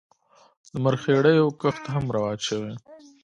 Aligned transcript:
د 0.71 0.73
مرخیړیو 0.83 1.47
کښت 1.61 1.83
هم 1.93 2.05
رواج 2.15 2.39
شوی. 2.49 2.73